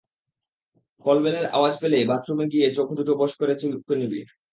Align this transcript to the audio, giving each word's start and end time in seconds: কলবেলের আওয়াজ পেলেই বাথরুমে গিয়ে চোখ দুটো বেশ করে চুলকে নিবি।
কলবেলের 1.05 1.45
আওয়াজ 1.49 1.73
পেলেই 1.81 2.05
বাথরুমে 2.05 2.45
গিয়ে 2.53 2.67
চোখ 2.77 2.87
দুটো 2.97 3.11
বেশ 3.21 3.31
করে 3.39 3.53
চুলকে 3.61 3.93
নিবি। 4.01 4.21